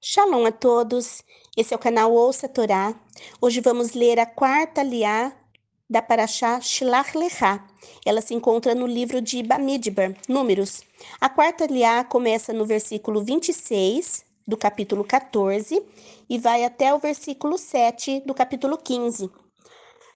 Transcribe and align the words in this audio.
Shalom 0.00 0.44
a 0.44 0.52
todos, 0.52 1.22
esse 1.56 1.72
é 1.72 1.76
o 1.76 1.80
canal 1.80 2.12
Ouça 2.12 2.46
Torá. 2.46 2.94
Hoje 3.40 3.62
vamos 3.62 3.92
ler 3.92 4.20
a 4.20 4.26
quarta 4.26 4.82
liá 4.82 5.32
da 5.88 6.02
Parashá 6.02 6.60
Shlach 6.60 7.16
Lechá. 7.16 7.66
Ela 8.04 8.20
se 8.20 8.34
encontra 8.34 8.74
no 8.74 8.86
livro 8.86 9.22
de 9.22 9.42
Bamidbar, 9.42 10.14
Números. 10.28 10.82
A 11.18 11.30
quarta 11.30 11.66
liá 11.66 12.04
começa 12.04 12.52
no 12.52 12.66
versículo 12.66 13.24
26 13.24 14.22
do 14.46 14.56
capítulo 14.56 15.02
14 15.02 15.82
e 16.28 16.38
vai 16.38 16.62
até 16.62 16.92
o 16.92 16.98
versículo 16.98 17.56
7 17.56 18.20
do 18.26 18.34
capítulo 18.34 18.76
15. 18.76 19.30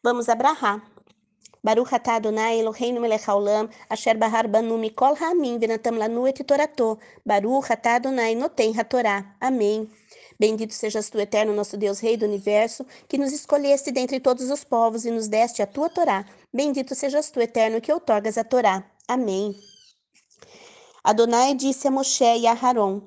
Vamos 0.04 0.28
abrahar. 0.28 0.89
Baruch 1.62 1.92
atah 1.92 2.16
Adonai 2.16 2.60
Eloheinu 2.60 3.00
melech 3.00 3.26
haolam, 3.26 3.68
asher 3.88 4.16
bahar 4.16 4.48
banu 4.48 4.78
mikol 4.78 5.14
ha'amim 5.16 5.58
venatam 5.58 5.98
lanu 5.98 6.26
et 6.26 6.44
torato. 6.46 6.98
Baruch 7.24 7.70
atah 7.70 7.96
Adonai 7.96 8.34
noten 8.34 8.72
hatorá. 8.74 9.34
Amém. 9.40 9.88
Bendito 10.38 10.72
sejas 10.72 11.10
tu, 11.10 11.20
eterno 11.20 11.52
nosso 11.52 11.76
Deus, 11.76 12.00
Rei 12.00 12.16
do 12.16 12.24
Universo, 12.24 12.86
que 13.06 13.18
nos 13.18 13.30
escolheste 13.30 13.92
dentre 13.92 14.18
todos 14.20 14.50
os 14.50 14.64
povos 14.64 15.04
e 15.04 15.10
nos 15.10 15.28
deste 15.28 15.60
a 15.60 15.66
tua 15.66 15.90
Torá. 15.90 16.24
Bendito 16.50 16.94
sejas 16.94 17.30
tu, 17.30 17.40
eterno, 17.40 17.78
que 17.80 17.92
outorgas 17.92 18.38
a 18.38 18.44
Torá. 18.44 18.82
Amém. 19.06 19.54
Adonai 21.04 21.54
disse 21.54 21.88
a 21.88 21.90
Moshe 21.90 22.38
e 22.38 22.46
a 22.46 22.52
Haron, 22.52 23.02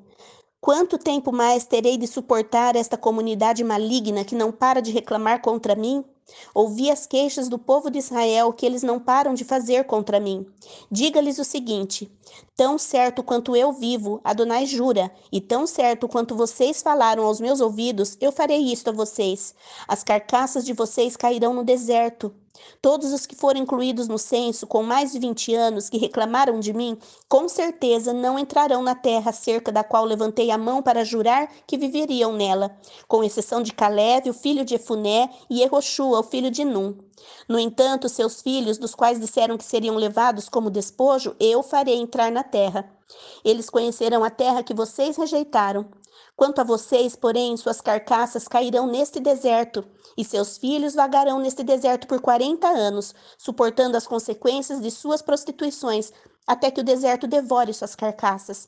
Quanto 0.62 0.98
tempo 0.98 1.32
mais 1.32 1.66
terei 1.66 1.98
de 1.98 2.08
suportar 2.08 2.76
esta 2.76 2.98
comunidade 2.98 3.64
maligna 3.64 4.24
que 4.24 4.36
não 4.36 4.52
para 4.52 4.82
de 4.82 4.92
reclamar 4.92 5.42
contra 5.42 5.76
mim? 5.76 6.06
Ouvi 6.54 6.90
as 6.90 7.06
queixas 7.06 7.48
do 7.48 7.58
povo 7.60 7.90
de 7.90 8.00
Israel 8.00 8.54
que 8.54 8.66
eles 8.66 8.84
não 8.84 9.00
param 9.00 9.34
de 9.34 9.44
fazer 9.44 9.86
contra 9.86 10.20
mim. 10.20 10.46
Diga-lhes 10.90 11.40
o 11.40 11.44
seguinte: 11.44 12.12
Tão 12.56 12.78
certo 12.78 13.24
quanto 13.24 13.56
eu 13.56 13.72
vivo, 13.72 14.22
Adonai 14.24 14.66
jura, 14.66 15.12
e 15.32 15.42
tão 15.42 15.68
certo 15.68 16.08
quanto 16.08 16.36
vocês 16.36 16.82
falaram 16.82 17.24
aos 17.26 17.40
meus 17.40 17.60
ouvidos, 17.60 18.18
eu 18.22 18.32
farei 18.32 18.60
isto 18.72 18.90
a 18.90 18.94
vocês. 18.94 19.54
As 19.88 20.04
carcaças 20.04 20.66
de 20.66 20.74
vocês 20.74 21.16
cairão 21.16 21.54
no 21.54 21.64
deserto. 21.64 22.34
Todos 22.82 23.12
os 23.12 23.26
que 23.26 23.36
foram 23.36 23.62
incluídos 23.62 24.08
no 24.08 24.20
censo 24.20 24.68
com 24.68 24.84
mais 24.84 25.12
de 25.12 25.18
20 25.18 25.56
anos 25.56 25.90
que 25.90 25.98
reclamaram 25.98 26.60
de 26.60 26.72
mim, 26.72 26.98
com 27.28 27.50
certeza 27.50 28.14
não 28.14 28.38
entrarão 28.38 28.84
na 28.84 28.94
terra 28.94 29.32
cerca 29.32 29.72
da 29.72 29.84
qual 29.84 30.06
levantei 30.06 30.52
a 30.52 30.58
mão 30.58 30.82
para 30.82 31.04
jurar 31.04 31.50
que 31.66 31.78
viveriam 31.78 32.34
nela, 32.34 32.78
com 33.08 33.24
exceção 33.24 33.64
de 33.64 33.74
Caleb, 33.74 34.30
o 34.30 34.34
filho 34.34 34.64
de 34.64 34.76
Efuné, 34.76 35.32
e 35.50 35.64
Erroshua, 35.64 36.20
o 36.20 36.24
filho 36.24 36.52
de 36.52 36.64
Num. 36.64 36.96
No 37.50 37.58
entanto, 37.58 38.08
seus 38.08 38.42
filhos, 38.42 38.78
dos 38.78 38.94
quais 38.94 39.20
disseram 39.20 39.58
que 39.58 39.64
seriam 39.64 39.96
levados 39.96 40.48
como 40.48 40.70
despojo, 40.70 41.36
eu 41.40 41.64
farei 41.64 41.96
entrar 41.96 42.32
na 42.32 42.44
terra. 42.44 42.88
Eles 43.44 43.70
conhecerão 43.70 44.24
a 44.24 44.30
terra 44.30 44.62
que 44.62 44.74
vocês 44.74 45.18
rejeitaram. 45.18 45.88
Quanto 46.36 46.62
a 46.62 46.64
vocês, 46.64 47.16
porém, 47.16 47.56
suas 47.58 47.80
carcaças 47.80 48.48
cairão 48.48 48.88
neste 48.88 49.20
deserto, 49.20 49.86
e 50.18 50.24
seus 50.24 50.58
filhos 50.58 50.96
vagarão 50.96 51.40
neste 51.40 51.64
deserto 51.64 52.08
por 52.08 52.22
quarenta 52.22 52.68
anos, 52.68 53.14
suportando 53.38 53.98
as 53.98 54.08
consequências 54.08 54.82
de 54.82 54.92
suas 54.92 55.22
prostituições, 55.22 56.12
até 56.48 56.72
que 56.72 56.82
o 56.82 56.84
deserto 56.84 57.28
devore 57.28 57.74
suas 57.74 57.96
carcaças. 57.96 58.68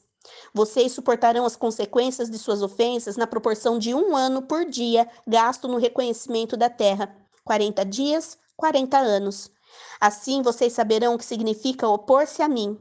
Vocês 0.54 0.92
suportarão 0.92 1.46
as 1.46 1.56
consequências 1.56 2.30
de 2.30 2.38
suas 2.38 2.62
ofensas 2.62 3.16
na 3.16 3.28
proporção 3.28 3.78
de 3.78 3.94
um 3.94 4.16
ano 4.16 4.42
por 4.42 4.66
dia 4.66 5.08
gasto 5.28 5.68
no 5.68 5.78
reconhecimento 5.78 6.58
da 6.58 6.70
terra. 6.70 7.16
Quarenta 7.44 7.86
dias, 7.86 8.38
quarenta 8.58 8.98
anos. 8.98 9.52
Assim 10.00 10.42
vocês 10.42 10.74
saberão 10.74 11.14
o 11.14 11.18
que 11.18 11.26
significa 11.26 11.88
opor-se 11.88 12.42
a 12.42 12.48
mim. 12.48 12.80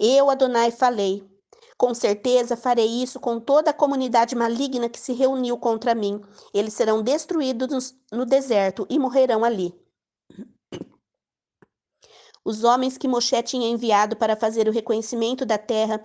Eu, 0.00 0.30
Adonai, 0.30 0.70
falei. 0.70 1.29
Com 1.80 1.94
certeza 1.94 2.58
farei 2.58 3.02
isso 3.02 3.18
com 3.18 3.40
toda 3.40 3.70
a 3.70 3.72
comunidade 3.72 4.36
maligna 4.36 4.86
que 4.86 5.00
se 5.00 5.14
reuniu 5.14 5.56
contra 5.56 5.94
mim. 5.94 6.20
Eles 6.52 6.74
serão 6.74 7.02
destruídos 7.02 7.96
no 8.12 8.26
deserto 8.26 8.86
e 8.90 8.98
morrerão 8.98 9.42
ali. 9.42 9.72
Os 12.44 12.64
homens 12.64 12.98
que 12.98 13.08
Moshe 13.08 13.42
tinha 13.42 13.66
enviado 13.66 14.14
para 14.14 14.36
fazer 14.36 14.68
o 14.68 14.72
reconhecimento 14.72 15.46
da 15.46 15.56
terra 15.56 16.04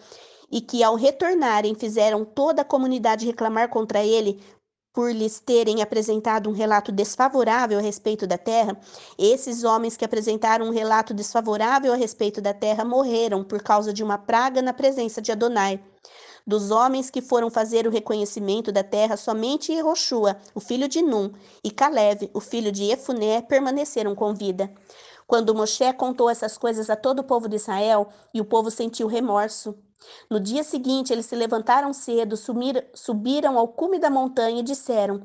e 0.50 0.62
que, 0.62 0.82
ao 0.82 0.96
retornarem, 0.96 1.76
fizeram 1.76 2.24
toda 2.24 2.62
a 2.62 2.66
comunidade 2.66 3.26
reclamar 3.26 3.68
contra 3.68 4.02
ele, 4.02 4.42
por 4.96 5.12
lhes 5.12 5.42
terem 5.42 5.82
apresentado 5.82 6.50
um 6.50 6.54
relato 6.54 6.90
desfavorável 6.90 7.78
a 7.78 7.82
respeito 7.82 8.26
da 8.26 8.38
terra, 8.38 8.80
esses 9.20 9.66
homens 9.66 9.98
que 9.98 10.06
apresentaram 10.06 10.68
um 10.68 10.72
relato 10.72 11.14
desfavorável 11.14 11.92
a 11.92 11.98
respeito 11.98 12.40
da 12.40 12.54
terra 12.54 12.86
morreram 12.86 13.44
por 13.44 13.62
causa 13.62 13.92
de 13.92 14.02
uma 14.02 14.18
praga 14.18 14.62
na 14.62 14.72
presença 14.72 15.22
de 15.22 15.34
Adonai. 15.34 15.82
Dos 16.48 16.72
homens 16.72 17.10
que 17.10 17.22
foram 17.22 17.50
fazer 17.50 17.86
o 17.86 17.92
reconhecimento 17.92 18.72
da 18.72 18.84
terra, 18.84 19.18
somente 19.18 19.74
Yehoshua, 19.74 20.38
o 20.54 20.62
filho 20.62 20.88
de 20.88 21.02
Num, 21.02 21.34
e 21.62 21.72
Caleb, 21.72 22.30
o 22.34 22.40
filho 22.40 22.72
de 22.72 22.86
Efuné, 22.86 23.42
permaneceram 23.42 24.16
com 24.16 24.34
vida. 24.34 24.72
Quando 25.28 25.56
Moshe 25.56 25.92
contou 25.94 26.30
essas 26.30 26.58
coisas 26.58 26.90
a 26.90 26.96
todo 26.96 27.20
o 27.20 27.24
povo 27.24 27.50
de 27.50 27.58
Israel, 27.58 28.08
e 28.34 28.40
o 28.40 28.46
povo 28.46 28.72
sentiu 28.72 29.08
remorso, 29.08 29.76
no 30.30 30.40
dia 30.40 30.64
seguinte, 30.64 31.14
eles 31.14 31.26
se 31.26 31.36
levantaram 31.36 31.94
cedo, 31.94 32.36
sumir, 32.36 32.88
subiram 32.94 33.58
ao 33.58 33.68
cume 33.68 34.00
da 34.00 34.10
montanha 34.10 34.60
e 34.60 34.64
disseram: 34.64 35.22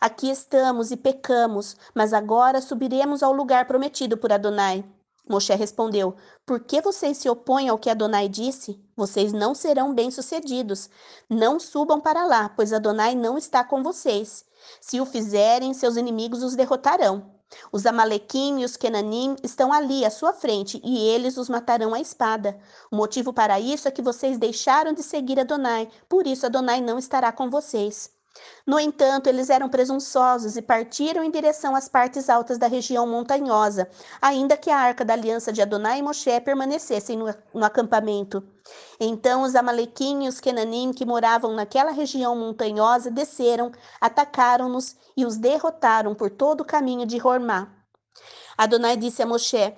Aqui 0.00 0.30
estamos 0.30 0.90
e 0.90 0.96
pecamos, 0.96 1.76
mas 1.94 2.12
agora 2.12 2.60
subiremos 2.60 3.22
ao 3.22 3.32
lugar 3.32 3.66
prometido 3.66 4.16
por 4.16 4.32
Adonai. 4.32 4.84
Moshe 5.28 5.54
respondeu: 5.54 6.14
Por 6.44 6.60
que 6.60 6.80
vocês 6.80 7.16
se 7.16 7.28
opõem 7.28 7.68
ao 7.68 7.78
que 7.78 7.90
Adonai 7.90 8.28
disse? 8.28 8.80
Vocês 8.96 9.32
não 9.32 9.54
serão 9.54 9.94
bem-sucedidos. 9.94 10.90
Não 11.28 11.58
subam 11.58 12.00
para 12.00 12.26
lá, 12.26 12.48
pois 12.50 12.72
Adonai 12.72 13.14
não 13.14 13.38
está 13.38 13.64
com 13.64 13.82
vocês. 13.82 14.44
Se 14.80 15.00
o 15.00 15.06
fizerem, 15.06 15.74
seus 15.74 15.96
inimigos 15.96 16.42
os 16.42 16.54
derrotarão. 16.54 17.33
Os 17.70 17.86
Amalequim 17.86 18.60
e 18.60 18.64
os 18.64 18.76
Kenanim 18.76 19.36
estão 19.42 19.72
ali 19.72 20.04
à 20.04 20.10
sua 20.10 20.32
frente 20.32 20.80
e 20.84 20.98
eles 21.08 21.36
os 21.36 21.48
matarão 21.48 21.94
à 21.94 22.00
espada. 22.00 22.58
O 22.90 22.96
motivo 22.96 23.32
para 23.32 23.60
isso 23.60 23.86
é 23.86 23.90
que 23.90 24.02
vocês 24.02 24.38
deixaram 24.38 24.92
de 24.92 25.02
seguir 25.02 25.38
Adonai, 25.38 25.88
por 26.08 26.26
isso 26.26 26.46
Adonai 26.46 26.80
não 26.80 26.98
estará 26.98 27.32
com 27.32 27.50
vocês. 27.50 28.10
No 28.66 28.80
entanto, 28.80 29.28
eles 29.28 29.50
eram 29.50 29.68
presunçosos 29.68 30.56
e 30.56 30.62
partiram 30.62 31.22
em 31.22 31.30
direção 31.30 31.76
às 31.76 31.88
partes 31.88 32.28
altas 32.28 32.58
da 32.58 32.66
região 32.66 33.06
montanhosa, 33.06 33.88
ainda 34.20 34.56
que 34.56 34.70
a 34.70 34.78
arca 34.78 35.04
da 35.04 35.12
aliança 35.12 35.52
de 35.52 35.62
Adonai 35.62 35.98
e 35.98 36.02
Moshe 36.02 36.40
permanecessem 36.40 37.16
no, 37.16 37.26
no 37.52 37.64
acampamento. 37.64 38.42
Então 38.98 39.42
os 39.42 39.54
Amalequim 39.54 40.24
e 40.24 40.28
os 40.28 40.40
Kenanim 40.40 40.92
que 40.92 41.04
moravam 41.04 41.52
naquela 41.52 41.90
região 41.90 42.34
montanhosa 42.34 43.10
desceram, 43.10 43.70
atacaram-nos 44.00 44.96
e 45.16 45.24
os 45.24 45.36
derrotaram 45.36 46.14
por 46.14 46.30
todo 46.30 46.62
o 46.62 46.64
caminho 46.64 47.06
de 47.06 47.20
Hormá. 47.24 47.70
Adonai 48.56 48.96
disse 48.96 49.22
a 49.22 49.26
Moshe: 49.26 49.74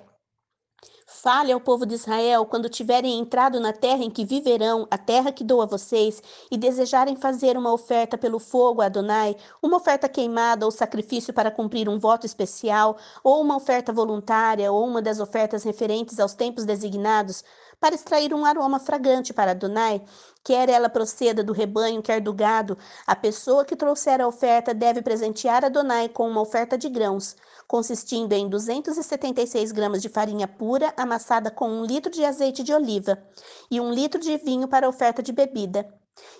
Fale 1.09 1.53
ao 1.53 1.61
povo 1.61 1.85
de 1.85 1.95
Israel 1.95 2.45
quando 2.45 2.67
tiverem 2.67 3.17
entrado 3.17 3.61
na 3.61 3.71
terra 3.71 4.03
em 4.03 4.11
que 4.11 4.25
viverão, 4.25 4.85
a 4.91 4.97
terra 4.97 5.31
que 5.31 5.41
dou 5.41 5.61
a 5.61 5.65
vocês, 5.65 6.21
e 6.51 6.57
desejarem 6.57 7.15
fazer 7.15 7.57
uma 7.57 7.71
oferta 7.71 8.17
pelo 8.17 8.39
fogo 8.39 8.81
a 8.81 8.87
Adonai, 8.87 9.37
uma 9.63 9.77
oferta 9.77 10.09
queimada 10.09 10.65
ou 10.65 10.71
sacrifício 10.71 11.33
para 11.33 11.49
cumprir 11.49 11.87
um 11.87 11.97
voto 11.97 12.25
especial, 12.25 12.97
ou 13.23 13.39
uma 13.41 13.55
oferta 13.55 13.93
voluntária, 13.93 14.69
ou 14.69 14.85
uma 14.85 15.01
das 15.01 15.21
ofertas 15.21 15.63
referentes 15.63 16.19
aos 16.19 16.33
tempos 16.33 16.65
designados, 16.65 17.41
para 17.79 17.95
extrair 17.95 18.33
um 18.33 18.45
aroma 18.45 18.79
fragante 18.79 19.33
para 19.33 19.51
Adonai, 19.51 20.01
quer 20.43 20.69
ela 20.69 20.89
proceda 20.89 21.43
do 21.43 21.53
rebanho, 21.53 22.01
quer 22.01 22.19
do 22.19 22.33
gado, 22.33 22.77
a 23.05 23.15
pessoa 23.15 23.63
que 23.63 23.75
trouxer 23.75 24.19
a 24.19 24.27
oferta 24.27 24.73
deve 24.73 25.01
presentear 25.01 25.63
Adonai 25.63 26.09
com 26.09 26.27
uma 26.27 26.41
oferta 26.41 26.77
de 26.77 26.89
grãos, 26.89 27.35
consistindo 27.67 28.33
em 28.33 28.49
276 28.49 29.71
gramas 29.71 30.01
de 30.01 30.09
farinha 30.09 30.47
pura 30.47 30.93
amassada 30.97 31.51
com 31.51 31.69
um 31.69 31.85
litro 31.85 32.11
de 32.11 32.25
azeite 32.25 32.63
de 32.63 32.73
oliva 32.73 33.21
e 33.69 33.79
um 33.79 33.91
litro 33.91 34.19
de 34.19 34.37
vinho 34.37 34.67
para 34.67 34.89
oferta 34.89 35.21
de 35.21 35.31
bebida. 35.31 35.87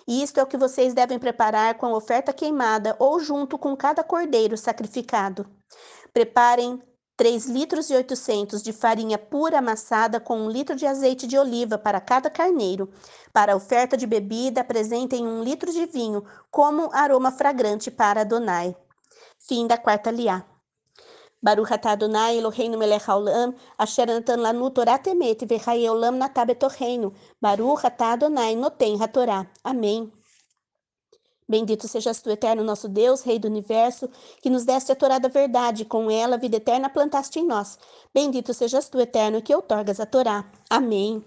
Isto 0.06 0.40
é 0.40 0.42
o 0.42 0.46
que 0.46 0.56
vocês 0.56 0.92
devem 0.92 1.18
preparar 1.18 1.74
com 1.74 1.86
a 1.86 1.96
oferta 1.96 2.32
queimada 2.32 2.96
ou 2.98 3.20
junto 3.20 3.56
com 3.56 3.76
cada 3.76 4.02
cordeiro 4.02 4.56
sacrificado. 4.56 5.46
Preparem 6.12 6.82
3 7.18 7.46
litros 7.46 7.90
e 7.90 7.96
800 7.96 8.62
de 8.62 8.72
farinha 8.72 9.18
pura 9.18 9.58
amassada 9.58 10.20
com 10.20 10.38
um 10.38 10.48
litro 10.48 10.76
de 10.76 10.86
azeite 10.86 11.26
de 11.26 11.36
oliva 11.36 11.76
para 11.76 12.00
cada 12.00 12.30
carneiro. 12.30 12.88
Para 13.32 13.56
oferta 13.56 13.96
de 13.96 14.06
bebida, 14.06 14.60
apresentem 14.60 15.26
um 15.26 15.42
litro 15.42 15.72
de 15.72 15.84
vinho 15.84 16.24
como 16.48 16.88
aroma 16.92 17.32
fragrante 17.32 17.90
para 17.90 18.20
Adonai. 18.20 18.76
Fim 19.36 19.66
da 19.66 19.76
quarta 19.76 20.12
liá. 20.12 20.44
Baruch 21.42 21.72
atah 21.72 21.90
Adonai 21.90 22.38
Eloheinu 22.38 22.78
melech 22.78 23.06
haolam, 23.08 23.52
asher 23.76 24.06
natan 24.06 24.38
lanu 24.40 24.70
Torah 24.70 24.98
temet, 24.98 25.44
v'chayei 25.44 25.90
olam 25.90 26.16
natah 26.16 26.44
betorreinu. 26.44 27.12
Baruch 27.42 27.84
atah 27.84 28.12
Adonai 28.12 28.54
noten 28.54 28.96
hatorá. 28.96 29.44
Amém. 29.64 30.17
Bendito 31.48 31.88
sejas 31.88 32.20
tu, 32.20 32.30
eterno 32.30 32.62
nosso 32.62 32.88
Deus, 32.88 33.22
Rei 33.22 33.38
do 33.38 33.48
universo, 33.48 34.10
que 34.42 34.50
nos 34.50 34.64
deste 34.64 34.92
a 34.92 34.96
Torá 34.96 35.18
da 35.18 35.28
verdade, 35.28 35.84
com 35.84 36.10
ela 36.10 36.36
a 36.36 36.38
vida 36.38 36.58
eterna 36.58 36.90
plantaste 36.90 37.38
em 37.38 37.46
nós. 37.46 37.78
Bendito 38.12 38.52
sejas 38.52 38.88
tu, 38.88 39.00
eterno, 39.00 39.40
que 39.40 39.54
outorgas 39.54 39.98
a 39.98 40.06
Torá. 40.06 40.44
Amém. 40.68 41.24